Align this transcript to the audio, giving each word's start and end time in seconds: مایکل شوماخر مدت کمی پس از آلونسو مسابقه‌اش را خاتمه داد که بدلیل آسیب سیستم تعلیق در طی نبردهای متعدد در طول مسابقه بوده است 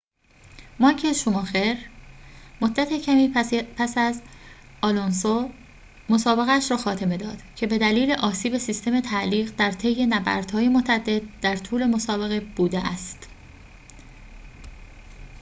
مایکل 0.79 1.13
شوماخر 1.13 1.75
مدت 2.61 2.93
کمی 3.01 3.31
پس 3.77 3.97
از 3.97 4.21
آلونسو 4.81 5.49
مسابقه‌اش 6.09 6.71
را 6.71 6.77
خاتمه 6.77 7.17
داد 7.17 7.37
که 7.55 7.67
بدلیل 7.67 8.11
آسیب 8.11 8.57
سیستم 8.57 8.99
تعلیق 9.01 9.55
در 9.55 9.71
طی 9.71 10.05
نبردهای 10.05 10.67
متعدد 10.69 11.39
در 11.41 11.55
طول 11.55 11.85
مسابقه 11.89 12.39
بوده 12.39 12.87
است 12.87 13.29